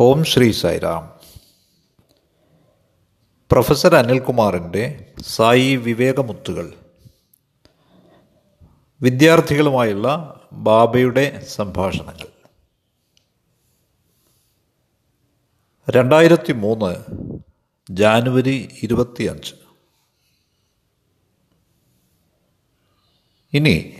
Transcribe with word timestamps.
ഓം 0.00 0.24
Shri 0.24 0.52
Sairam. 0.52 1.20
Professor 3.52 3.94
അനിൽകുമാറിന്റെ 3.94 5.12
സായി 5.20 5.76
വിവേകമുത്തുകൾ. 5.76 6.74
വിദ്യാർത്ഥികളുമായുള്ള 9.02 10.40
ബാബയുടെ 10.52 11.46
സംഭാഷണങ്ങൾ. 11.48 12.26
രണ്ടായിരത്തി 15.90 16.52
മൂന്ന് 16.52 16.96
ജാനുവരി 17.90 18.68
ഇരുപത്തിയഞ്ച്. 18.82 19.54
ഇനി 23.52 23.94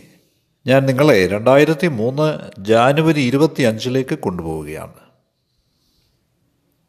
ഞാൻ 0.67 0.85
നിങ്ങളെ 0.85 1.27
രണ്ടായിരത്തി 1.27 1.87
മൂന്ന് 1.87 2.51
ജാനുവരി 2.59 3.21
ഇരുപത്തി 3.21 3.63
അഞ്ചിലേക്ക് 3.63 4.19
കൊണ്ടുപോവുകയാണ്. 4.19 5.04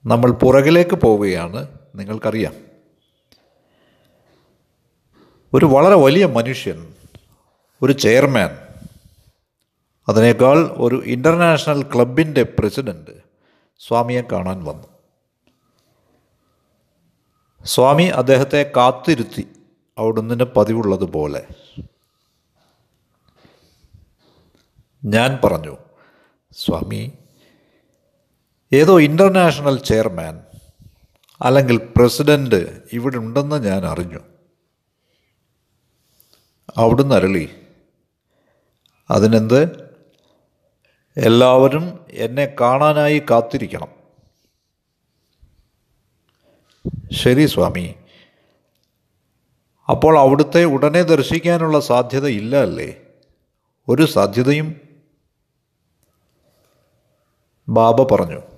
നമ്മൾ 0.07 0.31
പുറകിലേക്ക് 0.31 0.95
പോവുകയാണ് 0.95 1.69
നിങ്ങൾക്കറിയാം. 1.95 2.55
ഒരു 5.55 5.65
വളരെ 5.65 5.95
വലിയ 5.95 6.27
മനുഷ്യൻ 6.27 6.95
ഒരു 7.83 7.93
ചെയർമാൻ 7.93 8.59
അതിനേക്കാൾ 10.09 10.59
ഒരു 10.59 11.03
ഇന്റർനാഷണൽ 11.05 11.83
ക്ലബിന്റെ 11.83 12.43
പ്രസിഡന്റ് 12.43 13.11
സ്വാമിയെ 13.79 14.23
കാണാൻ 14.23 14.65
വന്നു. 14.65 14.89
സ്വാമി 17.65 18.03
അദ്ദേഹത്തെ 18.03 18.73
കാത്തിരുത്തി 18.77 19.49
അവിടുന്ന് 19.99 20.45
പതിവുള്ളതുപോലെ. 20.45 21.47
ഞാൻ 25.05 25.39
പറഞ്ഞു 25.45 25.77
സ്വാമി 26.53 27.13
ഏതോ 28.73 29.01
ഇന്റർനാഷണൽ 29.01 29.79
ചെയർമാൻ 29.79 30.45
അല്ലെങ്കിൽ 31.43 31.77
പ്രസിഡന്റ് 31.97 32.81
ഇവിടെ 32.93 33.17
ഉണ്ടെന്ന് 33.17 33.65
ഞാൻ 33.65 33.87
അറിഞ്ഞു. 33.87 34.19
അവിടുന്ന് 36.77 37.15
അരളി. 37.15 37.49
അതിനെന്ത്? 39.11 39.91
എല്ലാവരും 41.17 42.07
എന്നെ 42.11 42.55
കാണാനായി 42.61 43.23
കാത്തിരിക്കണം. 43.31 43.89
ശരി 47.13 47.47
സ്വാമി. 47.47 47.95
അപ്പോൾ 49.91 50.19
അവിടുത്തെ 50.19 50.65
ഉടനെ 50.65 51.03
ദർശിക്കാനുള്ള 51.03 51.81
സാധ്യത 51.81 52.27
ഇല്ല 52.27 52.57
അല്ലേ? 52.57 52.95
ഒരു 53.89 54.07
സാധ്യതയും? 54.07 54.81
ബാബ 57.69 58.15
പറഞ്ഞു. 58.15 58.56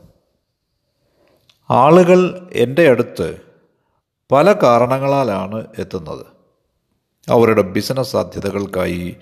ആളുകൾ 1.71 2.51
എന്റെ 2.53 2.89
അടുത്ത് 2.89 3.41
പല 4.33 4.53
കാരണങ്ങളാലാണ് 4.53 5.67
എത്തുന്നത്. 5.79 6.27
അവരുടെ 7.31 7.63
ബിസിനസ് 7.63 8.13
സാധ്യതകൾക്കായി 8.13 9.17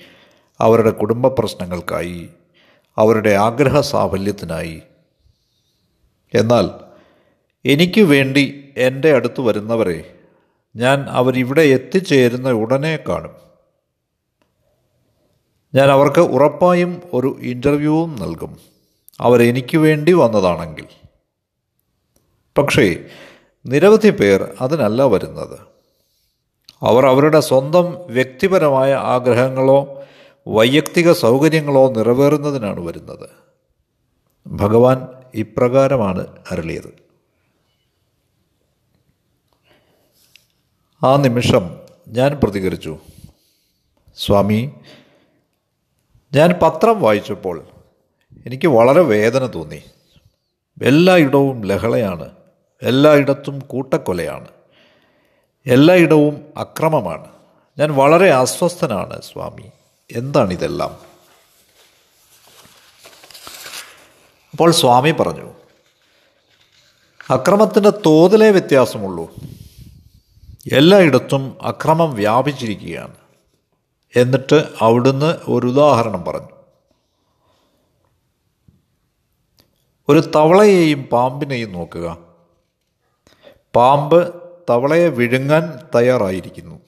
അവരുടെ 0.60 0.90
കുടുംബ 0.90 1.26
പ്രശ്നങ്ങൾക്കായി 1.26 2.28
അവരുടെ 2.98 3.30
ആഗ്രഹ 3.30 3.80
സാഫല്യത്തിനായി. 3.80 4.82
എന്നാൽ 6.34 6.70
എനിക്ക് 7.64 8.00
വേണ്ടി 8.00 8.74
എന്റെ 8.76 9.12
അടുത്ത് 9.12 9.40
വരുന്നവരെ 9.40 10.18
ഞാൻ 10.76 11.06
അവരിവിടെ 11.08 11.62
എത്തിച്ചേരുന്ന 11.62 12.50
ഉടനെ 12.50 12.98
കാണും. 13.08 13.32
ഞാൻ 15.74 15.90
അവർക്ക് 15.90 16.20
ഉറപ്പായും 16.20 17.02
ഒരു 17.12 17.36
ഇന്റർവ്യൂവും 17.40 18.16
നൽകും. 18.16 18.56
അവരെനിക്ക് 19.20 19.78
വേണ്ടി 19.78 20.12
വന്നതാണെങ്കിൽ. 20.12 21.05
പക്ഷേ 22.58 22.96
നിരവധി 23.66 24.10
പേർ 24.10 24.54
അതിനല്ല 24.60 25.02
വരുന്നത്. 25.02 25.58
അവർ 26.82 27.06
അവരുടെ 27.06 27.40
സ്വന്തം 27.40 27.98
വ്യക്തിപരമായ 28.06 28.94
ആഗ്രഹങ്ങളോ 28.94 30.04
വൈയക്തിക 30.48 31.12
സൗകര്യങ്ങളോ 31.12 31.92
നിറവേറുന്നതിനാണ് 31.92 32.80
വരുന്നത്. 32.80 33.30
ഭഗവാൻ 34.46 35.06
ഇപ്രകാരമാണ് 35.34 36.26
അരളിയത്. 36.50 36.94
ആ 41.04 41.16
നിമിഷം 41.16 41.76
ഞാൻ 42.08 42.40
പ്രതികരിച്ചു. 42.44 42.98
സ്വാമി 44.16 44.72
ഞാൻ 46.34 46.54
പത്രം 46.62 47.00
വായിച്ചപ്പോൾ 47.00 47.62
എനിക്ക് 48.46 48.68
വളരെ 48.68 49.00
വേദന 49.00 49.54
തോന്നി. 49.54 49.82
എല്ലായിടവും 50.82 51.64
ലഹളയാണ്. 51.64 52.45
എല്ലായിടത്തും 52.82 53.58
കൂട്ടക്കൊലയാണ്. 53.58 54.48
എല്ലായിടവും 55.66 56.52
അക്രമമാണ്. 56.56 57.28
ഞാൻ 57.78 57.94
വളരെ 57.94 58.30
അസ്വസ്ഥനാണ് 58.30 59.22
സ്വാമി. 59.22 59.70
എന്താണിതെല്ലാം? 60.12 60.90
അപ്പോൾ 64.50 64.72
സ്വാമി 64.72 65.10
പറഞ്ഞു 65.10 65.54
അക്രമത്തിന്റെ 67.30 67.90
തോതിലേ 67.90 68.50
വ്യത്യാസമുള്ളൂ. 68.50 69.34
എല്ലായിടത്തും 70.72 71.58
അക്രമം 71.62 72.14
വ്യാപിച്ചിരിക്കുകയാണ്. 72.14 73.14
എന്നിട്ട് 74.16 74.64
അവിടുന്ന് 74.80 75.26
ഒരു 75.26 75.66
ഉദാഹരണം 75.66 76.24
പറഞ്ഞു. 76.24 76.48
ഒരു 80.08 80.20
തവളയെയും 80.36 81.02
പാമ്പിനെയും 81.02 81.72
നോക്കുക. 81.72 82.25
പാമ്പ് 83.76 84.34
തവളയെ 84.70 85.08
വിഴുങ്ങാൻ 85.08 85.78
തയ്യാറായിരിക്കുന്നു. 85.94 86.80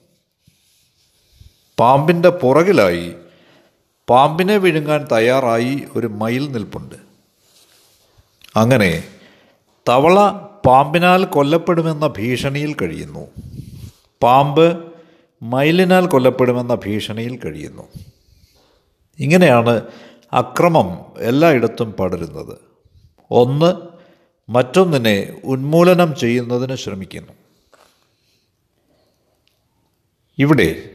പാമ്പിന്റെ 1.79 2.29
പുറകിലായി 2.29 3.15
പാമ്പിനെ 4.09 4.57
വിഴുങ്ങാൻ 4.57 5.07
തയ്യാറായി 5.11 5.83
ഒരു 5.95 6.07
മയിൽ 6.07 6.51
നിൽപ്പുണ്ട്. 6.51 6.95
അങ്ങനെ 8.55 9.03
തവള 9.89 10.29
പാമ്പിനാൽ 10.65 11.25
കൊല്ലപ്പെടുമെന്ന 11.25 12.07
ഭീഷണിയിൽ 12.07 12.73
കഴിയുന്നു. 12.73 13.27
പാമ്പ് 14.23 14.93
മയിലിനാൽ 15.43 16.07
കൊല്ലപ്പെടുമെന്ന 16.07 16.75
ഭീഷണിയിൽ 16.75 17.37
കഴിയുന്നു. 17.37 17.83
ഇങ്ങനെയാണ് 19.19 19.81
അക്രമം 20.33 20.99
എല്ലായിടത്തും 21.19 21.91
പടരുന്നത്. 21.91 22.57
ഒന്ന് 23.31 23.88
മറ്റൊന്നിനെ 24.49 25.41
ഉന്മൂലനം 25.43 26.15
ചെയ്യുന്നതിന് 26.15 26.75
ശ്രമിക്കുന്നു. 26.75 27.33
ഇവിടെ 30.37 30.89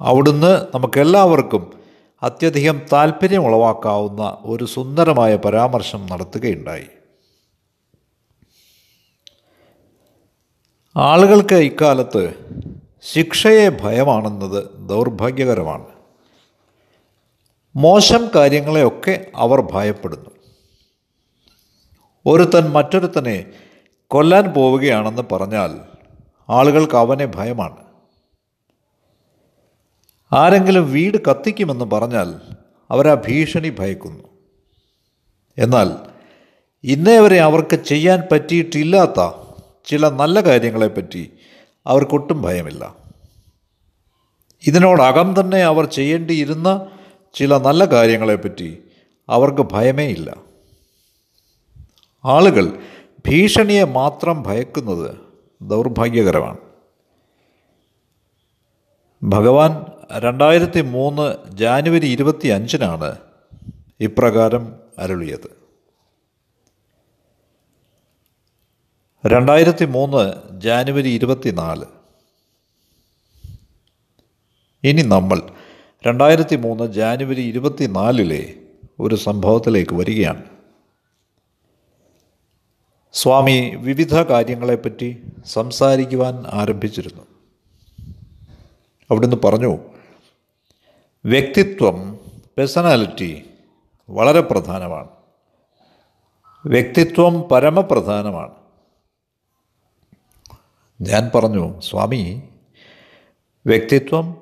അവിടുന്ന് 0.00 0.66
നമുക്കെല്ലാവർക്കും 0.74 1.82
അത്യധികം 2.22 2.80
താല്പര്യം 2.92 3.46
ഉളവാക്കാവുന്ന 3.46 4.38
ഒരു 4.40 4.64
സുന്ദരമായ 4.64 5.36
പരാമർശം 5.36 6.06
നടത്തുകയുണ്ടായി. 6.06 6.86
ആളുകൾക്ക് 10.96 11.54
ഇക്കാലത്ത് 11.54 12.34
ശിക്ഷയെ 13.02 13.68
ഭയമാണെന്നത് 13.68 14.88
ദൗർഭാഗ്യകരമാണ്. 14.88 15.86
മോശം 17.76 18.30
കാര്യങ്ങളെയൊക്കെ 18.34 19.26
അവർ 19.34 19.60
ഭയപ്പെടുന്നു. 19.60 20.33
ഒരുത്തൻ 22.26 22.70
മറ്റൊരുത്തനെ 22.70 23.52
കൊല്ലാൻ 24.06 24.44
പോവുകയാണെന്ന് 24.44 25.22
പറഞ്ഞാൽ 25.32 25.80
ആളുകൾക്ക് 26.50 26.96
അവനെ 26.96 27.26
ഭയമാണ്. 27.26 27.76
ആരെങ്കിലും 30.32 30.92
വീട് 30.92 31.18
കത്തിക്കുമെന്ന് 31.30 31.84
പറഞ്ഞാൽ 31.84 32.34
അവരാ 32.90 33.14
ഭീഷണി 33.14 33.68
ഭയക്കുന്നു. 33.78 34.24
എന്നാൽ 35.58 35.92
ഇന്നേ 36.84 37.18
വരെ 37.18 37.40
അവർക്ക് 37.40 37.76
ചെയ്യാൻ 37.76 38.22
പറ്റിയിട്ടില്ലാത്ത 38.32 39.32
ചില 39.84 40.08
നല്ല 40.08 40.40
കാര്യങ്ങളെപ്പറ്റി 40.40 41.32
അവർക്കൊട്ടും 41.86 42.42
ഭയമില്ല. 42.42 42.96
ഇതിനോടകം 44.66 45.40
തന്നെ 45.40 45.58
അവർ 45.58 45.84
ചെയ്യേണ്ടിയിരുന്ന 45.84 46.86
ചില 47.34 47.58
നല്ല 47.58 47.84
കാര്യങ്ങളെപ്പറ്റി 47.84 48.82
അവർക്ക് 49.28 49.62
ഭയമേ 49.72 50.06
ഇല്ല. 50.06 50.43
ആളുകൾ 52.24 52.78
ഭീഷണിയെ 53.28 53.84
മാത്രം 53.84 54.42
ഭയക്കുന്നത് 54.42 55.16
ദൗർഭാഗ്യകരമാണ്. 55.62 56.58
ഭഗവാൻ 59.22 59.84
രണ്ടായിരത്തി 60.18 60.80
മൂന്ന് 60.80 61.36
ജാനുവരി 61.48 62.06
ഇരുപത്തി 62.06 62.48
അഞ്ചിനാണ് 62.48 63.18
ഇപ്രകാരം 64.00 64.76
അരുളിയത്. 64.98 65.64
രണ്ടായിരത്തി 69.26 69.84
മൂന്ന് 69.84 70.32
ജാനുവരി 70.60 71.08
ഇരുപത്തിനാല്. 71.08 71.84
ഇനി 74.84 75.02
നമ്മൾ 75.02 75.42
രണ്ടായിരത്തി 76.06 76.56
മൂന്ന് 76.56 76.92
ജാനുവരി 76.92 77.42
ഇരുപത്തിനാലിലെ 77.42 78.54
ഒരു 79.00 79.14
സംഭവത്തിലേക്ക് 79.14 79.94
വരികയാണ്. 79.94 80.53
സ്വാമി 83.14 83.76
വിവിധ 83.76 84.14
കാര്യങ്ങളെപ്പറ്റി 84.14 85.22
സംസാരിക്കുവാൻ 85.46 86.46
ആരംഭിച്ചിരുന്നു. 86.46 87.22
അവിടുന്ന് 89.10 89.36
പറഞ്ഞു 89.44 89.78
വ്യക്തിത്വം 91.24 92.20
പേഴ്സണാലിറ്റി 92.58 93.50
വളരെ 94.10 94.40
പ്രധാനമാണ്. 94.40 95.08
വ്യക്തിത്വം 96.66 97.42
പരമപ്രധാനമാണ്. 97.42 98.50
ഞാൻ 101.00 101.30
പറഞ്ഞു 101.34 101.80
സ്വാമി 101.80 102.42
വ്യക്തിത്വം? 103.66 104.36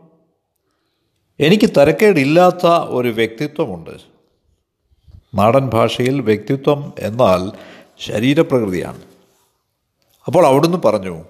എനിക്ക് 1.41 1.71
തരക്കേടില്ലാത്ത 1.77 2.67
ഒരു 2.67 3.09
വ്യക്തിത്വമുണ്ട്. 3.09 3.99
നാടൻ 5.35 5.69
ഭാഷയിൽ 5.69 6.21
വ്യക്തിത്വം 6.21 6.93
എന്നാൽ 6.99 7.53
ശരീരപ്രകൃതിയാണ്. 7.99 9.03
അപ്പോൾ 10.27 10.47
അവിടുന്ന് 10.47 10.79
പറഞ്ഞു 10.85 11.25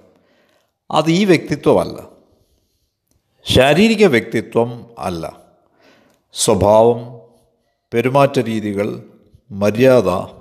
അത് 0.91 1.09
ഈ 1.09 1.25
വ്യക്തിത്വമല്ല. 1.25 2.03
ശാരീരിക 3.43 4.07
വ്യക്തിത്വം 4.07 4.95
അല്ല. 4.99 5.41
സ്വഭാവം 6.33 7.21
പെരുമാറ്റ 7.93 8.39
രീതികൾ 8.39 9.03
മര്യാദ 9.51 10.35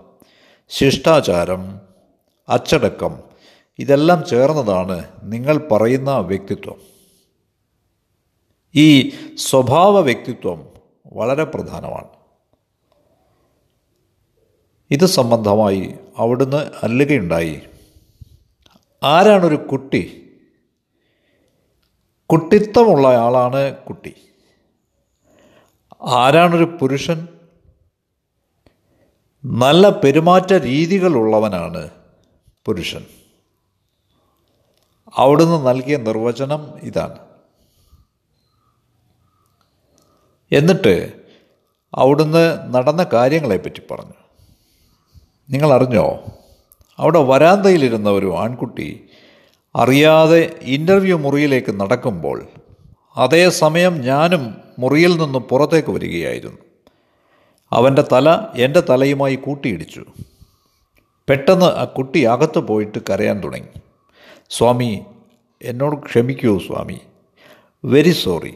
ശിഷ്ടാചാരം 0.69 1.81
അച്ചടക്കം 2.49 3.19
ഇതെല്ലാം 3.79 4.25
ചേർന്നതാണ് 4.31 5.09
നിങ്ങൾ 5.23 5.69
പറയുന്ന 5.73 6.19
വ്യക്തിത്വം. 6.19 6.81
ഈ 8.75 9.11
സ്വഭാവ 9.37 10.01
വ്യക്തിത്വം 10.01 10.69
വളരെ 11.13 11.45
പ്രധാനമാണ്. 11.45 12.09
ഇത് 14.91 15.07
സംബന്ധമായി 15.07 15.95
അവിടുന്ന് 16.19 16.57
അല്ലുകയുണ്ടായി. 16.57 17.63
ആരാണൊരു 19.03 19.57
കുട്ടി? 19.57 20.19
കുട്ടിത്വമുള്ള 22.27 23.09
ആളാണ് 23.09 23.77
കുട്ടി. 23.77 24.15
ആരാണൊരു 26.03 26.65
പുരുഷൻ? 26.65 27.29
നല്ല 29.45 29.91
പെരുമാറ്റ 29.91 30.53
രീതികളുള്ളവനാണ് 30.53 31.91
പുരുഷൻ. 32.65 33.07
അവിടുന്ന് 35.17 35.67
നൽകിയ 35.67 35.97
നിർവചനം 35.97 36.79
ഇതാണ്. 36.79 37.19
എന്നിട്ട് 40.53 41.21
അവിടുന്ന് 41.95 42.75
നടന്ന 42.75 43.07
കാര്യങ്ങളെപ്പറ്റി 43.13 43.83
പറഞ്ഞു. 43.91 44.22
നിങ്ങൾ 45.51 45.73
അറിഞ്ഞോ 45.73 46.21
അവിടെ 46.99 47.19
വരാന്തയിലിരുന്ന 47.19 48.11
ഒരു 48.11 48.37
ആൺകുട്ടി 48.37 49.05
അറിയാതെ 49.77 50.59
ഇന്റർവ്യൂ 50.63 51.19
മുറിയിലേക്ക് 51.19 51.81
നടക്കുമ്പോൾ 51.81 52.47
അതേസമയം 53.17 54.01
ഞാനും 54.01 54.57
മുറിയിൽ 54.79 55.17
നിന്ന് 55.17 55.39
പുറത്തേക്ക് 55.39 55.91
വരികയായിരുന്നു. 55.91 56.59
അവന്റെ 57.73 58.05
തല 58.13 58.47
എന്റെ 58.55 58.81
തലയുമായി 58.81 59.35
കൂട്ടിയിടിച്ചു. 59.35 60.05
പെട്ടെന്ന് 61.29 61.67
ആ 61.67 61.85
കുട്ടി 61.85 62.21
അകത്ത് 62.23 62.59
പോയിട്ട് 62.59 62.99
കരയാൻ 63.11 63.43
തുടങ്ങി. 63.45 63.81
സ്വാമി 64.51 65.05
എന്നോട് 65.63 65.97
ക്ഷമിക്കൂ 65.97 66.59
സ്വാമി. 66.59 67.01
വെരി 67.85 68.11
സോറി 68.11 68.55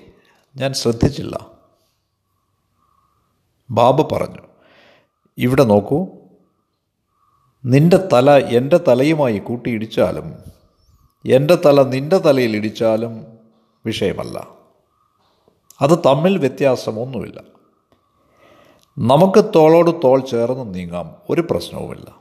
ഞാൻ 0.56 0.72
ശ്രദ്ധിച്ചില്ല. 0.72 1.46
ബാബ 3.70 4.14
പറഞ്ഞു. 4.14 4.42
ഇവിടെ 5.38 5.64
നോക്കൂ 5.64 6.06
നിന്റെ 7.66 8.08
തല 8.12 8.30
എന്റെ 8.30 8.76
തലയുമായി 8.88 9.38
കൂട്ടിയിടിച്ചാലും 9.38 10.34
എന്റെ 11.26 11.54
തല 11.54 11.82
നിന്റെ 11.82 12.18
തലയിൽ 12.18 12.56
ഇടിച്ചാലും 12.56 13.26
വിഷയമല്ല. 13.86 14.48
അത് 15.80 15.98
തമ്മിൽ 16.06 16.38
വ്യത്യാസമൊന്നുമില്ല. 16.38 17.42
നമുക്ക് 18.98 19.44
തോളോട് 19.54 19.90
തോൾ 20.04 20.20
ചേർന്ന് 20.20 20.74
നീങ്ങാം 20.74 21.14
ഒരു 21.30 21.40
പ്രശ്നവുമില്ല. 21.50 22.16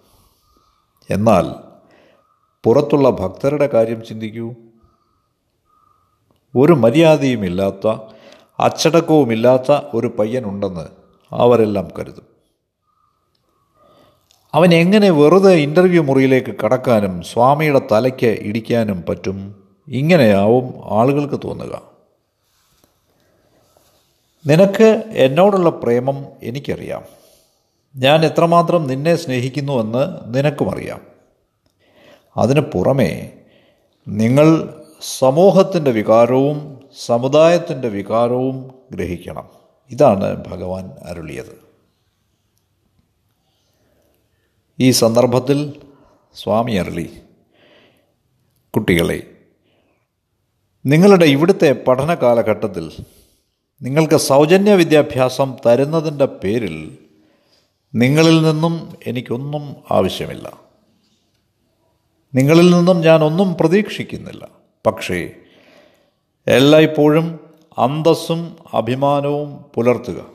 എന്നാൽ 1.09 1.45
പുറത്തുള്ള 2.63 3.09
ഭക്തരുടെ 3.09 3.67
കാര്യം 3.67 4.05
ചിന്തിക്കൂ. 4.05 4.53
ഒരു 6.55 6.73
മര്യാദയുമില്ലാത്ത 6.73 7.87
അച്ചടക്കവുമില്ലാത്ത 8.59 9.71
ഒരു 9.93 10.07
പയ്യനുണ്ടെന്ന് 10.07 10.87
അവരെല്ലാം 11.31 11.87
കരുതും. 11.99 12.34
അവൻ 14.55 14.73
എങ്ങനെ 14.73 15.09
വെറുതെ 15.09 15.53
ഇന്റർവ്യൂ 15.53 16.03
മുറിയിലേക്ക് 16.03 16.55
കടക്കാനും 16.65 17.21
സ്വാമിയുടെ 17.21 17.81
തലയ്ക്ക് 17.91 18.25
ഇടിക്കാനും 18.25 19.03
പറ്റും? 19.09 19.63
ഇങ്ങനെയാവും 19.87 20.73
ആളുകൾക്ക് 20.85 21.39
തോന്നുക. 21.43 21.81
നിനക്ക് 24.47 25.03
എന്നോടുള്ള 25.13 25.69
പ്രേമം 25.69 26.25
എനിക്കറിയാം. 26.43 27.03
ഞാൻ 27.95 28.25
എത്രമാത്രം 28.25 28.87
നിന്നെ 28.87 29.15
സ്നേഹിക്കുന്നുവെന്ന് 29.15 30.35
നിനക്കും 30.37 30.71
അറിയാം 30.71 31.01
അതിന് 32.37 32.61
പുറമേ 32.61 33.31
നിങ്ങൾ 34.07 34.73
സമൂഹത്തിന്റെ 35.17 35.91
വികാരവും 35.91 36.81
സമുദായത്തിന്റെ 37.05 37.87
വികാരവും 37.87 38.71
ഗ്രഹിക്കണം. 38.91 39.49
ഇതാണ് 39.91 40.43
ഭഗവാൻ 40.47 40.91
അരുളിയത്. 41.05 41.64
ഈ 44.79 44.91
സന്ദർഭത്തിൽ 44.91 45.81
സ്വാമി 46.35 46.71
അരളി 46.71 47.09
കുട്ടികളെ 48.75 49.37
നിങ്ങളുടെ 50.85 51.25
ഇവിടുത്തെ 51.25 51.71
പഠന 51.71 52.15
കാലഘട്ടത്തിൽ 52.15 52.91
നിങ്ങൾക്ക് 53.81 54.17
സൗജന്യ 54.17 54.73
വിദ്യാഭ്യാസം 54.73 55.55
തരുന്നതിന്റെ 55.65 56.25
പേരിൽ 56.25 56.97
നിങ്ങളിൽ 57.95 58.41
നിന്നും 58.41 58.97
എനിക്കൊന്നും 59.07 59.75
ആവശ്യമില്ല. 59.91 60.59
നിങ്ങളിൽ 62.35 62.69
നിന്നും 62.69 63.01
ഞാൻ 63.01 63.23
ഒന്നും 63.23 63.55
പ്രതീക്ഷിക്കുന്നില്ല. 63.55 64.47
പക്ഷേ 64.85 65.31
എല്ലായ്പ്പോഴും 66.47 67.39
അന്തസ്സും 67.77 68.57
അഭിമാനവും 68.73 69.55
പുലർത്തുക. 69.57 70.25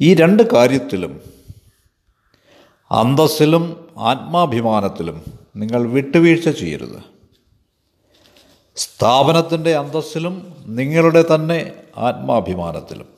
ഈ 0.00 0.14
രണ്ട് 0.14 0.42
കാര്യത്തിലും 0.54 1.39
അന്തസ്സിലും 2.92 3.88
ആത്മാഭിമാനത്തിലും 3.98 5.24
നിങ്ങൾ 5.56 5.86
വിട്ടുവീഴ്ച 5.86 6.48
ചെയ്യരുത്. 6.48 7.02
സ്ഥാപനത്തിന്റെ 8.76 9.76
അന്തസ്സിലും 9.76 10.56
നിങ്ങളുടെ 10.66 11.24
തന്നെ 11.34 11.72
ആത്മാഭിമാനത്തിലും. 11.96 13.08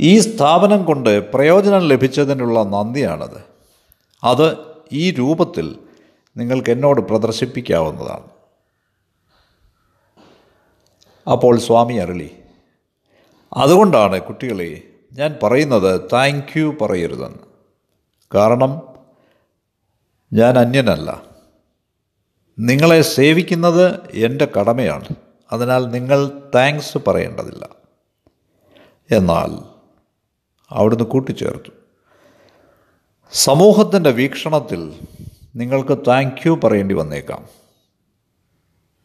ഈ 0.00 0.18
സ്ഥാപനം 0.18 0.84
കൊണ്ട് 0.84 1.32
പ്രയോജനം 1.32 1.80
ലഭിച്ചതിനുള്ള 1.80 2.62
നന്ദിയാണത്. 2.62 3.44
അത് 4.24 4.56
ഈ 4.92 5.10
രൂപത്തിൽ 5.10 5.78
നിങ്ങൾക്ക് 6.36 6.70
എന്നോട് 6.70 7.00
പ്രദർശിപ്പിക്കാവുന്നതാണ്. 7.00 8.24
അപ്പോൾ 11.30 11.58
സ്വാമി 11.58 11.94
അരളി 11.94 12.30
അതുകൊണ്ടാണ് 13.52 14.20
കുട്ടികളെ 14.20 14.82
ഞാൻ 15.12 15.38
പറയുന്നത് 15.42 16.00
താങ്ക് 16.12 16.58
യു 16.58 16.76
പറയരുതെന്ന്. 16.80 17.51
കാരണം 18.34 18.82
ഞാൻ 20.32 20.58
അന്യനല്ല. 20.58 21.22
നിങ്ങളെ 22.58 23.02
സേവിക്കുന്നത് 23.02 24.10
എന്റെ 24.10 24.44
കടമയാണ്. 24.44 25.08
അതിനാൽ 25.52 25.86
നിങ്ങൾ 25.86 26.42
താങ്ക്സ് 26.54 26.98
പറയേണ്ടതില്ല. 27.06 27.68
എന്നാൽ 29.10 29.62
അവിടുന്ന് 30.70 31.04
കൂട്ടിച്ചേർത്തു. 31.04 31.70
സമൂഹത്തിന്റെ 33.32 34.10
വീക്ഷണത്തിൽ 34.10 35.00
നിങ്ങൾക്ക് 35.56 35.98
താങ്ക് 36.08 36.48
യു 36.48 36.60
പറയേണ്ടി 36.64 36.94
വന്നേക്കാം. 36.94 37.46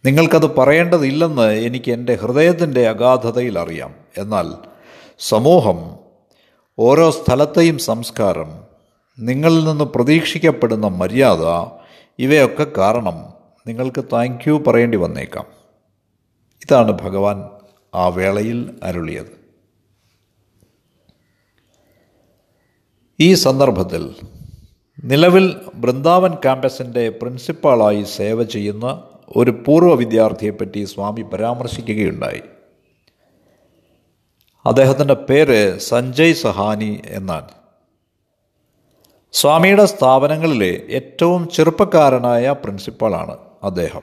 നിങ്ങൾക്കത് 0.06 0.56
പറയേണ്ടതില്ലെന്ന് 0.56 1.52
എനിക്ക് 1.52 1.92
എന്റെ 1.92 2.16
ഹൃദയത്തിന്റെ 2.16 2.88
അഗാധതയിൽ 2.88 3.60
അറിയാം. 3.60 3.96
എന്നാൽ 4.18 4.54
സമൂഹം 5.20 6.00
ഓരോ 6.80 7.12
സ്ഥലത്തെയും 7.12 7.80
സംസ്കാരം 7.80 8.67
നിങ്ങളിൽ 9.20 9.64
നിന്ന് 9.64 9.84
പ്രതീക്ഷിക്കപ്പെടുന്ന 9.84 10.88
മര്യാദ 10.88 11.72
ഇവയൊക്കെ 12.20 12.68
കാരണം 12.78 13.34
നിങ്ങൾക്ക് 13.68 14.06
താങ്ക് 14.14 14.50
യു 14.50 14.64
പറയേണ്ടി 14.68 14.98
വന്നേക്കാം. 14.98 15.46
ഇതാണ് 16.64 16.92
ഭഗവാൻ 16.92 17.50
ആ 17.96 18.08
വേളയിൽ 18.08 18.80
അരുളിയത്. 18.84 19.38
ഈ 23.20 23.34
സന്ദർഭത്തിൽ 23.34 24.16
നിലവിൽ 25.04 25.56
ബൃന്ദാവൻ 25.76 26.34
ക്യാമ്പസിന്റെ 26.34 27.10
പ്രിൻസിപ്പാളായി 27.10 28.04
സേവ 28.04 28.44
ചെയ്യുന്ന 28.44 29.04
ഒരു 29.36 29.64
പൂർവ 29.68 29.94
വിദ്യാർത്ഥിയെപ്പറ്റി 29.94 30.84
സ്വാമി 30.84 31.22
പരാമർശിക്കുകയുണ്ടായി. 31.22 32.42
അദ്ദേഹത്തിന്റെ 34.66 35.14
പേര് 35.14 35.80
സഞ്ജയ് 35.80 36.34
സഹാനി 36.34 37.02
എന്നാണ്. 37.06 37.48
സ്വാമിയുടെ 39.32 39.86
സ്ഥാപനങ്ങളിലെ 39.86 40.86
ഏറ്റവും 40.90 41.50
ചെറുപ്പക്കാരനായ 41.50 42.56
പ്രിൻസിപ്പാളാണ് 42.64 43.38
അദ്ദേഹം. 43.64 44.02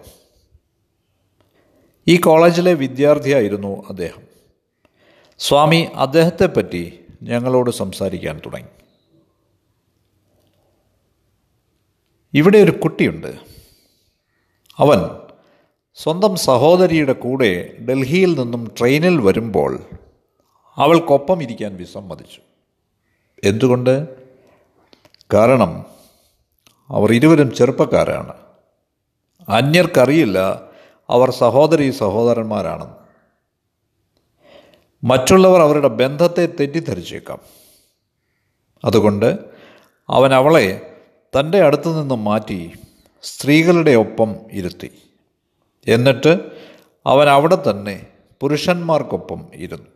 ഈ 2.08 2.16
കോളേജിലെ 2.16 2.74
വിദ്യാർത്ഥിയായിരുന്നു 2.74 3.88
അദ്ദേഹം. 3.88 4.22
സ്വാമി 5.38 5.88
അദ്ദേഹത്തെപ്പറ്റി 5.94 7.00
ഞങ്ങളോട് 7.22 7.70
സംസാരിക്കാൻ 7.70 8.40
തുടങ്ങി. 8.46 8.68
ഇവിടെ 12.34 12.58
ഒരു 12.58 12.70
കുട്ടിയുണ്ട്. 12.70 13.34
അവൻ 14.76 14.98
സ്വന്തം 15.94 16.36
സഹോദരിയുടെ 16.36 17.12
കൂടെ 17.12 17.76
ഡൽഹിയിൽ 17.88 18.38
നിന്നും 18.38 18.72
ട്രെയിനിൽ 18.78 19.20
വരുമ്പോൾ 19.20 19.80
അവൾക്കൊപ്പം 20.76 21.42
ഇരിക്കാൻ 21.42 21.76
വിസമ്മതിച്ചു. 21.76 22.40
എന്തുകൊണ്ട്? 23.44 24.23
കാരണം 25.34 25.86
അവർ 26.90 27.12
ഇരുവരും 27.12 27.54
ചെറുപ്പക്കാരാണ്. 27.54 28.32
അന്യർക്കറിയില്ല 29.48 30.62
അവർ 31.10 31.30
സഹോദരി 31.30 31.90
സഹോദരന്മാരാണെന്ന്. 31.90 32.94
മറ്റുള്ളവർ 35.04 35.60
അവരുടെ 35.60 35.88
ബന്ധത്തെ 35.88 36.46
തെറ്റിദ്ധരിച്ചേക്കാം. 36.46 37.38
അതുകൊണ്ട് 38.84 39.38
അവൻ 40.08 40.34
അവളെ 40.34 40.96
തന്റെ 41.40 41.62
അടുത്തു 41.62 42.00
നിന്നും 42.00 42.24
മാറ്റി 42.24 42.72
സ്ത്രീകളുടെ 43.22 43.90
ഒപ്പം 43.90 44.36
ഇരുത്തി. 44.52 44.90
എന്നിട്ട് 45.88 46.38
അവൻ 47.06 47.28
അവിടെ 47.28 47.70
തന്നെ 47.70 48.06
പുരുഷന്മാർക്കൊപ്പം 48.40 49.48
ഇരുന്നു. 49.54 49.86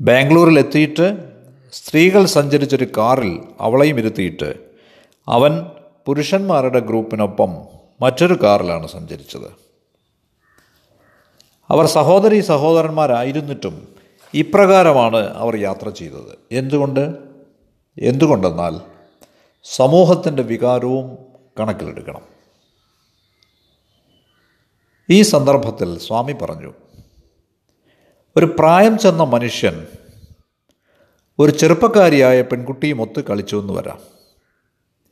ബാംഗ്ലൂരിൽ 0.00 0.58
എത്തിയിട്ട് 0.58 1.35
സ്ത്രീകൾ 1.76 2.24
സഞ്ചരിച്ചൊരു 2.24 2.84
കാറിൽ 2.84 3.42
അവളെയും 3.60 3.98
ഇരുത്തിയിട്ട് 3.98 4.54
അവൻ 5.28 5.66
പുരുഷന്മാരുടെ 6.06 6.78
ഗ്രൂപ്പിനൊപ്പം 6.78 7.48
മറ്റൊരു 8.00 8.34
കാറിലാണ് 8.42 8.86
സഞ്ചരിച്ചത്. 8.86 9.50
അവർ 11.68 11.86
സഹോദരി 11.86 12.40
സഹോദരന്മാരായിരുന്നിട്ടും 12.40 13.88
ഇപ്രകാരമാണ് 14.34 15.16
അവർ 15.16 15.56
യാത്ര 15.56 15.88
ചെയ്തത്. 15.88 16.38
എന്തുകൊണ്ട്? 16.52 17.14
എന്തുകൊണ്ടെന്നാൽ 17.98 18.80
സമൂഹത്തിന്റെ 19.64 20.42
വികാരവും 20.42 21.18
കണക്കിലെടുക്കണം. 21.60 22.22
ഈ 25.10 25.22
സന്ദർഭത്തിൽ 25.22 25.98
സ്വാമി 25.98 26.32
പറഞ്ഞു 26.32 26.72
ഒരു 28.36 28.46
പ്രായം 28.58 28.98
ചെന്ന 28.98 29.22
മനുഷ്യൻ 29.22 29.86
ഒരു 31.38 31.52
ചെറുപ്പക്കാരിയായ 31.52 32.42
പെൺകുട്ടിയും 32.42 33.02
ഒത്ത് 33.02 33.24
കളിച്ചു 33.24 33.56
എന്ന് 33.56 33.72
വരാം. 33.72 33.98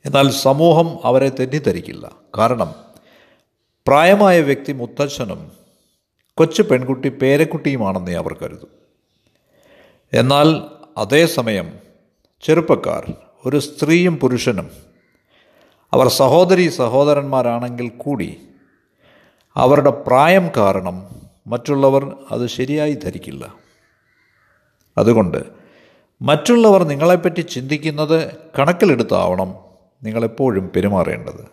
എന്നാൽ 0.05 0.29
സമൂഹം 0.29 0.99
അവരെ 1.03 1.29
തെറ്റിദ്ധരിക്കില്ല. 1.29 2.11
കാരണം 2.37 2.75
പ്രായമായ 3.87 4.41
വ്യക്തി 4.41 4.71
മുത്തച്ഛനും 4.71 5.51
കൊച്ചു 6.37 6.61
പെൺകുട്ടി 6.61 7.09
പേരക്കുട്ടിയുമാണെന്നേ 7.09 8.13
അവർ 8.13 8.33
കരുതും. 8.33 8.67
എന്നാൽ 10.13 10.61
അതേസമയം 10.97 11.79
ചെറുപ്പക്കാർ 12.41 13.13
ഒരു 13.45 13.59
സ്ത്രീയും 13.59 14.17
പുരുഷനും 14.17 14.71
അവർ 15.93 16.07
സഹോദരി 16.07 16.69
സഹോദരന്മാരാണെങ്കിൽ 16.69 17.89
കൂടി 17.89 18.37
അവരുടെ 19.55 19.89
പ്രായം 19.89 20.49
കാരണം 20.57 21.09
മറ്റുള്ളവർ 21.47 22.17
അത് 22.31 22.47
ശരിയായി 22.47 22.93
ധരിക്കില്ല. 22.93 23.53
അതുകൊണ്ട് 24.97 25.64
മറ്റുള്ളവർ 26.21 26.83
നിങ്ങളെപ്പറ്റി 26.83 27.41
ചിന്തിക്കുന്നത് 27.41 28.35
കണക്കിലെടുത്താവണം 28.59 29.55
നിങ്ങളെപ്പോഴും 30.03 30.71
പെരുമാറേണ്ടത്. 30.75 31.45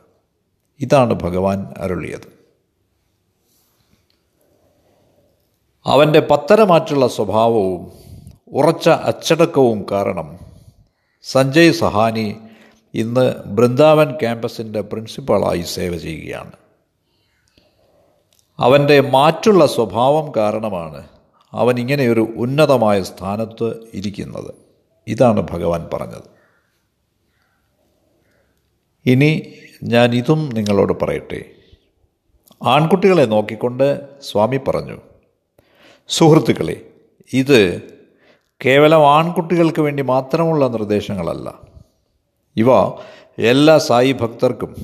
ഇതാണ് 0.81 1.15
ഭഗവാൻ 1.15 1.75
അരുളിയത്. 1.79 2.43
അവന്റെ 5.87 6.21
പത്തരമാറ്റുള്ള 6.21 7.09
സ്വഭാവവും 7.09 7.93
ഉറച്ച 8.53 8.89
അച്ചടക്കവും 8.89 9.87
കാരണം 9.91 10.39
സഞ്ജയ് 11.23 11.73
സഹാനി 11.73 12.37
ഇന്ന് 12.95 13.35
ബൃന്ദാവൻ 13.47 14.11
ക്യാമ്പസിന്റെ 14.11 14.81
പ്രിൻസിപ്പാളായി 14.81 15.61
സേവ 15.61 15.97
ചെയ്യുകയാണ്. 15.97 16.53
അവന്റെ 18.61 19.01
മാറ്റുള്ള 19.01 19.67
സ്വഭാവം 19.67 20.33
കാരണമാണ് 20.37 21.09
അവൻ 21.55 21.79
ഇങ്ങനെയൊരു 21.79 22.33
ഉന്നതമായ 22.37 23.03
സ്ഥാനത്ത് 23.03 23.91
ഇരിക്കുന്നത്. 23.95 24.55
ഇതാണ് 25.09 25.41
ഭഗവാൻ 25.41 25.89
പറഞ്ഞത്. 25.93 26.23
ഇനി 29.07 29.53
ഞാൻ 29.83 30.15
ഇതും 30.15 30.51
നിങ്ങളോട് 30.55 30.93
പറയട്ടെ. 31.03 31.45
ആൺകുട്ടികളെ 32.63 33.25
നോക്കിക്കൊണ്ട് 33.25 34.21
സ്വാമി 34.21 34.57
പറഞ്ഞു 34.57 34.99
സുഹൃത്തുക്കളെ 36.09 36.91
ഇത് 37.33 37.83
കേവലം 38.65 39.07
ആൺകുട്ടികൾക്ക് 39.07 39.83
വേണ്ടി 39.83 40.03
മാത്രമുള്ള 40.03 40.69
നിർദ്ദേശങ്ങളല്ല. 40.69 41.55
ഇവ 42.57 42.67
എല്ലാ 43.39 43.79
സായി 43.79 44.13
ഭക്തർക്കും 44.13 44.77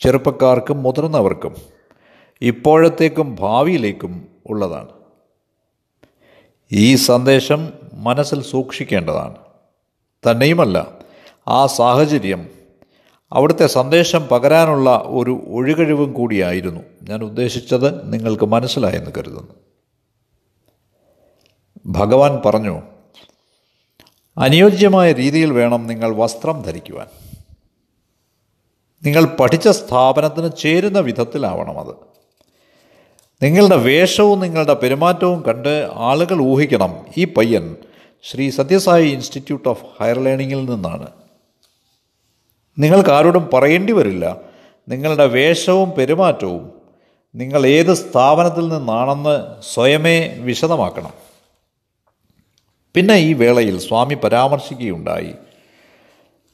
ചെറുപ്പക്കാർക്കും 0.00 0.82
മുതിർന്നവർക്കും 0.82 1.54
ഇപ്പോഴത്തേക്കും 2.42 3.36
ഭാവിയിലേക്കും 3.40 4.28
ഉള്ളതാണ്. 4.46 5.01
ഈ 6.72 6.94
സന്ദേശം 6.94 7.72
മനസ്സിൽ 7.94 8.42
സൂക്ഷിക്കേണ്ടതാണ്. 8.42 9.34
തന്നെയുമല്ല 10.30 10.98
ആ 11.48 11.66
സാഹചര്യം 11.66 12.48
അവിടുത്തെ 13.32 13.66
സന്ദേശം 13.66 14.26
പകരാനുള്ള 14.26 15.02
ഒരു 15.04 15.44
ഒഴികഴിവും 15.48 16.12
കൂടിയായിരുന്നു. 16.12 16.80
ഞാൻ 17.02 17.22
ഉദ്ദേശിച്ചത് 17.24 18.12
നിങ്ങൾക്ക് 18.12 18.44
മനസ്സിലായെന്ന് 18.44 19.10
കരുതുന്നു. 19.18 19.54
ഭഗവാൻ 21.86 22.42
പറഞ്ഞു 22.46 22.82
അനുയോജ്യമായ 24.38 25.12
രീതിയിൽ 25.12 25.50
വേണം 25.50 25.86
നിങ്ങൾ 25.86 26.16
വസ്ത്രം 26.16 26.62
ധരിക്കുവാൻ. 26.62 27.06
നിങ്ങൾ 29.02 29.24
പഠിച്ച 29.24 29.68
സ്ഥാപനത്തിന് 29.68 30.50
ചേരുന്ന 30.58 31.00
വിധത്തിലാവണം 31.00 31.80
അത്. 31.80 32.12
നിങ്ങളുടെ 33.42 33.76
വേഷവും 33.76 34.40
നിങ്ങളുടെ 34.40 34.74
പെരുമാറ്റവും 34.74 35.42
കണ്ട് 35.42 35.88
ആളുകൾ 35.92 36.40
ഊഹിക്കണം. 36.40 37.06
ഈ 37.16 37.24
പയ്യൻ 37.24 37.76
Shri 38.22 38.50
Sathya Sai 38.50 39.08
institute 39.08 39.68
of 39.68 39.84
higher 40.00 40.18
ലേണിങ്ങിൽ 40.18 40.70
നിന്നാണ്. 40.70 41.06
നിങ്ങൾക്ക് 42.78 43.10
ആരോടും 43.10 43.50
പറയേണ്ടി 43.54 43.92
വരില്ല. 43.92 44.36
നിങ്ങളുടെ 44.88 45.26
വേഷവും 45.26 45.90
പെരുമാറ്റവും 45.90 46.72
നിങ്ങൾ 47.34 47.66
ഏത് 47.66 47.94
സ്ഥാപനത്തിൽ 47.94 48.68
നിന്നാണെന്ന് 48.68 49.62
സ്വയമേ 49.74 50.34
വിശദമാക്കണം. 50.38 51.12
പിന്നെ 52.94 53.14
ഈ 53.14 53.32
വേളയിൽ 53.32 53.78
സ്വാമി 53.78 54.14
പരാമർശിക്കുകയുണ്ടായി. 54.14 55.34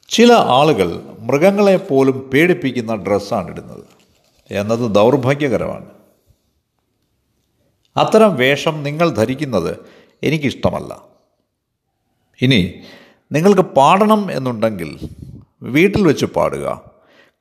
ചില 0.09 0.33
ആളുകൾ 0.33 1.01
മൃഗങ്ങളെ 1.19 1.77
പോലും 1.77 2.29
പേടിപ്പിക്കുന്ന 2.33 2.95
ഡ്രസ്സാണ് 2.95 3.49
ഇടുന്നത്. 3.49 3.83
എന്നത് 4.51 4.91
ദൗർഭാഗ്യകരമാണ്. 4.91 5.98
അത്തരം 7.97 8.35
വേഷം 8.35 8.83
നിങ്ങൾ 8.83 9.09
ധരിക്കുന്നത് 9.09 9.79
എനിക്കിഷ്ടമല്ല. 10.23 11.03
ഇനി 12.41 12.83
നിങ്ങൾക്ക് 13.31 13.61
പാടണം 13.61 14.31
എന്നുണ്ടെങ്കിൽ 14.31 14.99
വീട്ടിൽ 15.61 16.07
വെച്ച് 16.07 16.25
പാടുക 16.25 16.91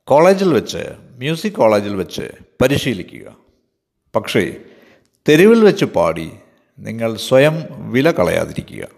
കോളേജിൽ 0.05 0.53
വെച്ച് 0.53 0.83
മ്യൂസിക് 1.17 1.53
കോളേജിൽ 1.53 1.95
വെച്ച് 1.95 2.31
പരിശീലിക്കുക. 2.63 3.37
പക്ഷേ 4.17 4.57
തെരുവിൽ 5.29 5.65
വെച്ച് 5.65 5.85
പാടി 5.85 6.33
നിങ്ങൾ 6.79 7.17
സ്വയം 7.17 7.55
വില 7.71 8.11
കളയാതിരിക്കുക. 8.11 8.89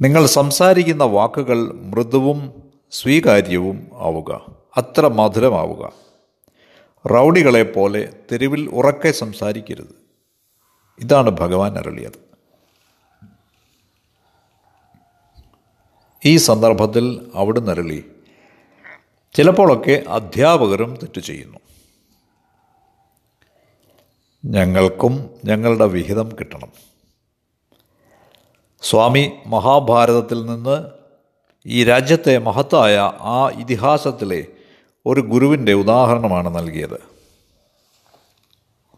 നിങ്ങൾ 0.00 0.26
സംസാരിക്കുന്ന 0.26 1.04
വാക്കുകൾ 1.04 1.72
മൃദുവും 1.72 2.62
സ്വീകാര്യവും 2.90 3.90
ആവുക 3.94 4.46
അത്ര 4.76 5.08
മധുരമാവുക. 5.08 6.05
റൗഡികളെ 7.06 7.62
പോലെ 7.62 8.12
തെരുവിൽ 8.32 8.70
ഉറക്കെ 8.70 9.10
സംസാരിക്കരുത്. 9.10 9.94
ഇതാണ് 10.98 11.30
ഭഗവാൻ 11.30 11.78
അരളിയത്. 11.78 12.26
ഈ 16.24 16.36
സന്ദർഭത്തിൽ 16.36 17.30
അവിടുന്ന് 17.34 17.70
അരളി 17.70 18.04
ചിലപ്പോഴൊക്കെ 19.34 20.04
അധ്യാപകരും 20.08 20.94
തെറ്റു 20.94 21.20
ചെയ്യുന്നു. 21.20 21.58
ഞങ്ങൾക്കും 24.44 25.30
ഞങ്ങളുടെ 25.44 25.86
വിഹിതം 25.86 26.28
കിട്ടണം. 26.28 26.72
സ്വാമി 28.82 29.32
മഹാഭാരതത്തിൽ 29.46 30.46
നിന്ന് 30.46 30.84
ഈ 31.66 31.84
രാജ്യത്തെ 31.84 32.38
മഹത്തായ 32.38 32.98
ആ 33.20 33.48
ഇതിഹാസത്തിലെ 33.48 34.46
ഒരു 35.06 35.20
ഗുരുവിന്റെ 35.20 35.72
ഉദാഹരണമാണ് 35.72 36.56
നൽകിയത്. 36.56 37.00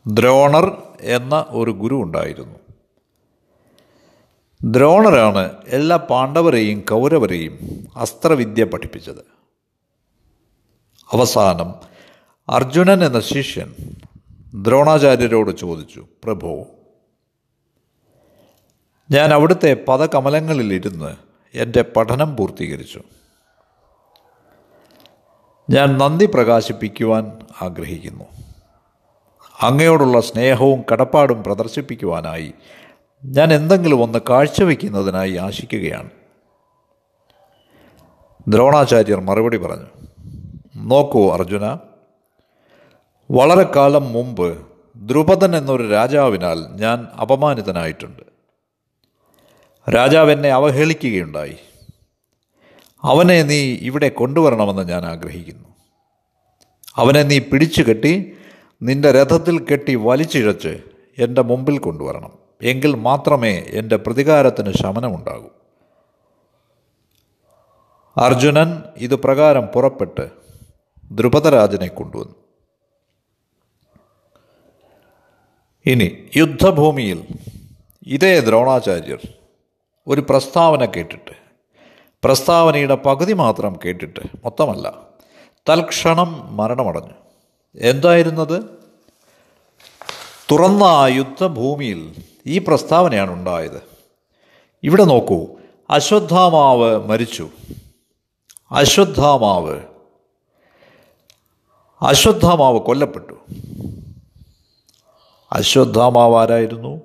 ദ്രോണർ 0.06 0.82
എന്ന 1.00 1.46
ഒരു 1.48 1.70
ഗുരു 1.70 1.94
ഉണ്ടായിരുന്നു. 1.94 2.58
ദ്രോണരാണ് 4.64 5.52
എല്ലാ 5.66 5.96
പാണ്ഡവരെയും 5.96 6.80
കൗരവരെയും 6.80 7.58
അസ്ത്രവിദ്യ 7.96 8.64
പഠിപ്പിച്ചത്. 8.64 9.24
അവസാനം 11.12 11.74
അർജുനൻ 12.48 13.04
എന്ന 13.04 13.20
ശിഷ്യൻ 13.20 13.74
ദ്രോണാചാര്യരോട് 14.54 15.56
ചോദിച്ചു 15.56 16.06
പ്രഭു 16.24 16.66
ഞാൻ 19.10 19.34
അവിടുത്തെ 19.34 19.84
പദകമലങ്ങളിലിരുന്ന് 19.88 21.16
എന്റെ 21.54 21.82
പഠനം 21.82 22.36
പൂർത്തീകരിച്ചു. 22.36 23.02
ഞാൻ 25.70 25.98
നന്ദി 25.98 26.26
പ്രകാശിപ്പിക്കുവാൻ 26.26 27.38
ആഗ്രഹിക്കുന്നു. 27.62 28.24
അങ്ങയോടുള്ള 29.62 30.20
സ്നേഹവും 30.20 30.84
കടപ്പാടും 30.92 31.44
പ്രദർശിപ്പിക്കുവാനായി 31.44 32.54
ഞാൻ 33.24 33.54
എന്തെങ്കിലും 33.54 34.02
ഒന്ന് 34.02 34.18
കാഴ്ചവെക്കുന്നതിനായി 34.30 35.36
ആശിക്കുകയാണ്. 35.36 36.10
ദ്രോണാചാര്യർ 38.48 39.20
മറുപടി 39.20 39.56
പറഞ്ഞു 39.56 39.86
നോക്കൂ 40.76 41.32
അർജുന 41.32 41.78
വളരെ 43.30 43.62
കാലം 43.76 44.12
മുമ്പ് 44.12 44.66
ദ്രുപദൻ 44.96 45.56
എന്നൊരു 45.56 45.90
രാജാവിനാൽ 45.90 46.66
ഞാൻ 46.74 47.08
അപമാനിതനായിട്ടുണ്ട്. 47.20 48.22
രാജാവ് 49.90 50.32
എന്നെ 50.32 50.50
അവഹേളിക്കുകയുണ്ടായി. 50.50 51.56
അവനെ 53.04 53.42
നീ 53.42 53.72
ഇവിടെ 53.74 54.08
കൊണ്ടുവരണമെന്ന് 54.08 54.88
ഞാൻ 54.88 55.04
ആഗ്രഹിക്കുന്നു. 55.04 55.68
അവനെ 56.96 57.22
നീ 57.22 57.38
പിടിച്ചു 57.38 57.82
കെട്ടി 57.82 58.36
നിന്റെ 58.82 59.12
രഥത്തിൽ 59.12 59.64
കെട്ടി 59.64 59.94
വലിച്ചിഴച്ച് 59.94 60.82
എന്റെ 61.18 61.42
മുമ്പിൽ 61.42 61.78
കൊണ്ടുവരണം. 61.78 62.38
എങ്കിൽ 62.62 62.94
മാത്രമേ 62.94 63.58
എന്റെ 63.70 63.96
പ്രതികാരത്തിന് 63.96 64.72
ശമനമുണ്ടാകൂ. 64.72 65.48
അർജുനൻ 68.16 68.82
ഇത് 68.96 69.14
പ്രകാരം 69.14 69.66
പുറപ്പെട്ട് 69.66 70.30
ദ്രുപദരാജനെ 71.12 71.88
കൊണ്ടുവന്നു. 71.88 72.34
ഇനി 75.86 76.28
യുദ്ധഭൂമിയിൽ 76.36 77.26
ഇതേ 78.06 78.40
ദ്രോണാചാര്യർ 78.40 79.28
ഒരു 80.06 80.20
പ്രസ്താവന 80.20 80.84
കേട്ടിട്ട് 80.84 81.47
പ്രസ്താവനയുടെ 82.24 82.94
പകുതി 82.94 83.32
മാത്രം 83.32 83.78
കേട്ടിട്ട് 83.84 84.20
മൊത്തമല്ല. 84.44 84.92
തൽക്ഷണം 85.68 86.56
മരണമടഞ്ഞു. 86.56 87.12
എന്തായിരുന്നത്? 87.76 88.64
തുറന്ന 90.50 90.84
യുദ്ധഭൂമിയിൽ 91.06 92.14
ഈ 92.46 92.58
പ്രസ്താവനയാണ് 92.58 93.30
ഉണ്ടായത്. 93.30 93.82
ഇവിടെ 94.82 95.04
നോക്കൂ. 95.04 95.46
അശ്വത്ഥാമാവ് 95.90 97.08
മരിച്ചു. 97.08 97.48
അശ്വത്ഥാമാവ്. 98.72 99.80
അശ്വത്ഥാമാവ് 102.02 102.78
കൊല്ലപ്പെട്ടു. 102.78 103.34
അശ്വത്ഥാമാവ് 105.52 106.36
ആരായിരുന്നു? 106.36 107.00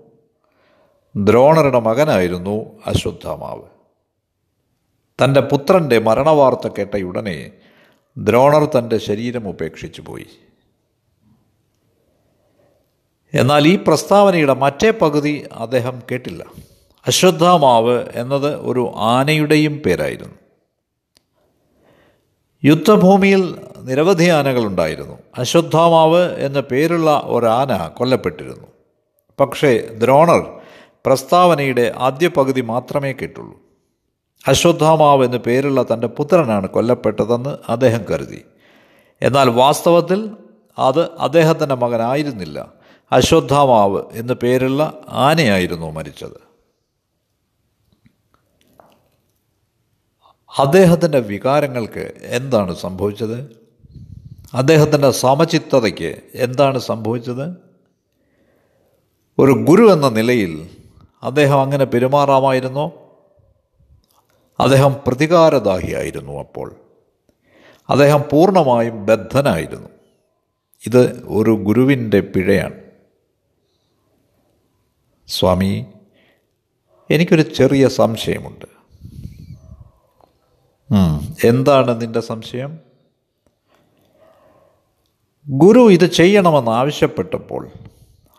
ദ്രോണരുടെ 1.18 1.80
മകനായിരുന്നു 1.80 2.66
അശ്വത്ഥാമാവ്. 2.86 3.73
തന്റെ 5.24 5.42
പുത്രന്റെ 5.42 6.00
മരണവാർത്ത 6.00 6.68
കേട്ട 6.68 6.98
ഉടനെ 6.98 7.52
ദ്രോണർ 8.18 8.66
തന്റെ 8.66 8.98
ശരീരം 8.98 9.50
ഉപേക്ഷിച്ചു 9.50 10.02
പോയി. 10.02 10.26
എന്നാൽ 13.34 13.68
ഈ 13.68 13.80
പ്രസ്താവനയുടെ 13.88 14.54
മറ്റേ 14.54 14.92
പകുതി 14.92 15.48
അദ്ദേഹം 15.54 16.02
കേട്ടില്ല. 16.12 16.46
അശ്വത്ഥാമാവ് 17.08 18.06
എന്നത് 18.16 18.56
ഒരു 18.56 18.92
ആനയുടെയും 18.96 19.78
പേരായിരുന്നു. 19.86 20.36
യുദ്ധഭൂമിയിൽ 22.64 23.56
നിരവധി 23.80 24.26
ആനകളുണ്ടായിരുന്നു 24.26 25.18
അശ്വത്ഥാമാവ് 25.38 26.36
എന്ന 26.36 26.60
പേരുള്ള 26.60 27.22
ഒരാന 27.26 27.88
കൊല്ലപ്പെട്ടിരുന്നു. 27.88 28.68
പക്ഷേ 29.40 29.78
ദ്രോണർ 29.78 30.60
പ്രസ്താവനയുടെ 31.06 31.94
ആദ്യ 31.98 32.28
പകുതി 32.28 32.62
മാത്രമേ 32.62 33.12
കേട്ടുള്ളൂ. 33.12 33.73
അശ്വത്ഥാമാവ് 34.48 35.26
എന്ന 35.26 35.38
പേരുള്ള 35.38 35.84
തന്റെ 35.84 36.08
പുത്രനാണ് 36.08 36.68
കൊല്ലപ്പെട്ടതെന്ന് 36.68 37.72
അദ്ദേഹം 37.72 38.06
കരുതി. 38.12 38.46
എന്നാൽ 39.22 39.50
വാസ്തവത്തിൽ 39.50 40.38
അത് 40.80 41.12
അദ്ദേഹത്തിന്റെ 41.18 41.76
മകനായിരുന്നില്ല. 41.76 42.74
അശ്വത്ഥാമാവ് 43.12 44.02
എന്ന് 44.12 44.34
പേരുള്ള 44.34 44.94
ആനയായിരുന്നു 45.10 45.92
മരിച്ചത്. 45.92 46.54
അദ്ദേഹത്തിന്റെ 50.60 51.20
വികാരങ്ങൾക്ക് 51.20 52.14
എന്താണ് 52.24 52.76
സംഭവിച്ചത്? 52.76 53.64
അദ്ദേഹത്തിന്റെ 54.54 55.12
സമചിത്തതയ്ക്ക് 55.12 56.22
എന്താണ് 56.36 56.80
സംഭവിച്ചത്? 56.80 57.58
ഒരു 59.40 59.52
ഗുരു 59.52 59.94
എന്ന 59.94 60.10
നിലയിൽ 60.10 60.70
അദ്ദേഹം 61.24 61.62
അങ്ങനെ 61.62 61.86
പെരുമാറാമായിരുന്നോ? 61.86 63.03
അദ്ദേഹം 64.60 64.96
പ്രതികാരദാഹിയായിരുന്നു 65.08 66.40
അപ്പോൾ. 66.40 66.76
അദ്ദേഹം 67.90 68.24
പൂർണമായും 68.32 69.06
ബദ്ധനായിരുന്നു. 69.06 69.90
ഇത് 70.88 71.26
ഒരു 71.28 71.52
ഗുരുവിന്റെ 71.52 72.20
പിഴയാണ്. 72.20 72.74
സ്വാമി 75.28 75.86
എനിക്കൊരു 77.12 77.42
ചെറിയ 77.42 77.88
സംശയമുണ്ട്. 77.88 78.66
എന്താണ് 81.44 82.02
നിന്റെ 82.02 82.20
സംശയം? 82.20 82.80
ഗുരു 85.50 85.92
ഇത് 85.92 86.06
ചെയ്യണമെന്ന് 86.06 86.72
ആവശ്യപ്പെട്ടപ്പോൾ 86.72 87.70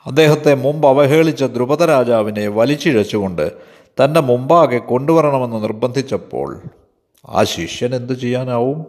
അദ്ദേഹത്തെ 0.07 0.55
മുമ്പ് 0.55 0.88
അവഹേളിച്ച 0.88 1.44
ദ്രുപദരാജാവിനെ 1.44 2.48
വലിച്ചിഴച്ചുകൊണ്ട് 2.48 3.53
തന്റെ 4.02 4.20
മുമ്പാകെ 4.20 4.78
കൊണ്ടുവരണമെന്ന് 4.78 5.62
നിർബന്ധിച്ചപ്പോൾ 5.62 6.62
ആ 7.26 7.42
ശിഷ്യൻ 7.42 7.94
എന്തു 7.94 8.12
ചെയ്യാനാവും? 8.12 8.87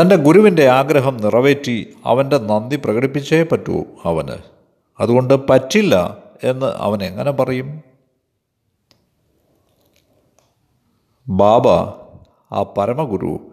തന്റെ 0.00 0.16
ഗുരുവിന്റെ 0.16 0.68
ആഗ്രഹം 0.68 1.16
നിറവേറ്റി 1.16 1.94
അവന്റെ 2.04 2.38
നന്ദി 2.38 2.76
പ്രകടിപ്പിച്ചേ 2.76 3.42
പറ്റൂ 3.42 3.84
അവന്. 4.04 4.38
അതുകൊണ്ട് 5.00 5.34
പറ്റില്ല 5.34 6.24
എന്ന് 6.44 6.66
അവൻ 6.66 7.02
എങ്ങനെ 7.02 7.30
പറയും? 7.30 7.82
ബാബ 11.28 11.68
ആ 12.52 12.62
പരമഗുരു 12.78 13.52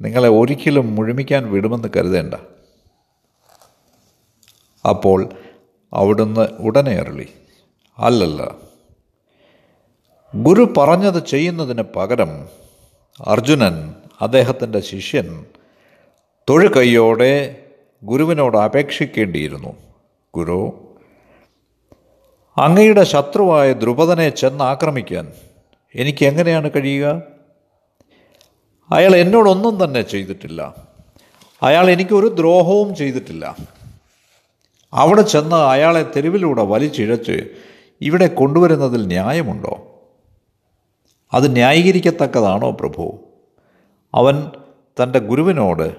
നിങ്ങളെ 0.00 0.28
ഒരിക്കലും 0.28 0.94
മുഴുമിക്കാൻ 0.94 1.50
വിടുമെന്ന് 1.50 1.88
കരുതേണ്ട. 1.96 2.34
അപ്പോൾ 4.88 5.28
അവിടുന്ന് 5.92 6.40
ഉടനെ 6.40 6.92
അരുളി 6.92 7.28
അല്ലല്ല 7.98 8.65
ഗുരു 10.34 10.74
പറഞ്ഞത് 10.76 11.26
ചെയ്യുന്നതിന് 11.26 11.82
പകരം 11.96 12.48
അർജുനൻ 13.26 13.94
അദ്ദേഹത്തിന്റെ 14.20 14.80
ശിഷ്യൻ 14.80 15.44
തൊഴുകൈയോടെ 16.50 17.62
ഗുരുവിനോട് 18.04 18.56
അപേക്ഷിക്കേണ്ടിയിരുന്നു. 18.56 19.76
ഗുരു 20.34 20.88
അങ്ങയുടെ 22.56 23.04
ശത്രുവായ 23.04 23.72
ദ്രുപദനെ 23.72 24.28
ചെന്ന് 24.28 24.64
ആക്രമിക്കാൻ 24.64 25.32
എനിക്ക് 25.94 26.26
എങ്ങനെയാണ് 26.26 26.70
കഴിയുക? 26.76 27.22
അയാൾ 28.92 29.16
എന്നോടൊന്നും 29.16 29.84
തന്നെ 29.84 30.02
ചെയ്തിട്ടില്ല. 30.02 30.74
അയാൾ 31.62 31.90
എനിക്കൊരു 31.90 32.26
ദ്രോഹവും 32.26 32.94
ചെയ്തിട്ടില്ല. 32.94 33.56
അവിടെ 34.92 35.22
ചെന്ന് 35.22 35.56
അയാളെ 35.56 36.02
തെരുവിലൂടെ 36.16 36.62
വലിച്ചിഴച്ച് 36.62 37.48
ഇവിടെ 38.00 38.26
കൊണ്ടുവരുന്നതിൽ 38.26 39.06
ന്യായമുണ്ടോ? 39.06 39.95
അത് 41.36 41.52
ന്യായീകരിക്കത്തക്കതാണോ 41.52 42.70
പ്രഭു? 42.70 43.24
അവൻ 44.14 44.50
തന്റെ 45.02 45.18
ഗുരുവിനോട് 45.18 45.96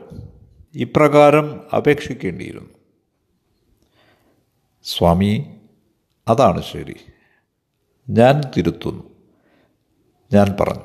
ഇപ്രകാരം 0.76 1.76
അപേക്ഷിക്കേണ്ടിയിരുന്നു. 1.76 2.70
സ്വാമി 4.84 5.56
അതാണ് 6.28 6.64
ശരി. 6.64 6.96
ഞാൻ 8.10 8.42
തിരുത്തുന്നു. 8.58 9.04
ഞാൻ 10.34 10.56
പറഞ്ഞു. 10.60 10.84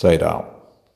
സൈറാം 0.00 0.55